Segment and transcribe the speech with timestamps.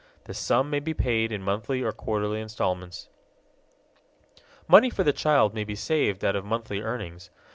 [0.23, 3.07] The sum may be paid in monthly or quarterly installments.
[4.67, 7.29] Money for the child may be saved out of monthly earnings.